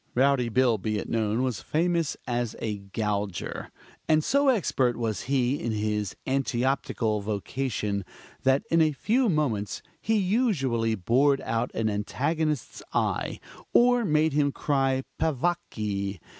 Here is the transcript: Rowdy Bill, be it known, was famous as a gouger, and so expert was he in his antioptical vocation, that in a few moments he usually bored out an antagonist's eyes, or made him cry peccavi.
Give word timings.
Rowdy 0.15 0.49
Bill, 0.49 0.79
be 0.79 0.97
it 0.97 1.07
known, 1.07 1.43
was 1.43 1.61
famous 1.61 2.17
as 2.25 2.55
a 2.57 2.79
gouger, 2.79 3.69
and 4.09 4.23
so 4.23 4.47
expert 4.49 4.97
was 4.97 5.29
he 5.29 5.59
in 5.61 5.73
his 5.73 6.15
antioptical 6.25 7.21
vocation, 7.21 8.03
that 8.41 8.63
in 8.71 8.81
a 8.81 8.93
few 8.93 9.29
moments 9.29 9.83
he 10.01 10.15
usually 10.17 10.95
bored 10.95 11.39
out 11.41 11.69
an 11.75 11.87
antagonist's 11.87 12.81
eyes, 12.95 13.37
or 13.73 14.03
made 14.03 14.33
him 14.33 14.51
cry 14.51 15.03
peccavi. 15.19 16.19